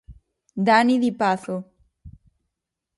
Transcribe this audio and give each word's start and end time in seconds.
Dani 0.67 0.95
di 0.97 1.11
Pazo. 1.13 1.55